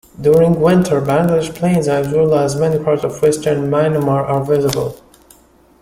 [0.19, 4.95] During winter, Bangladesh plains, as well as many parts of Western Myanmar, are visible.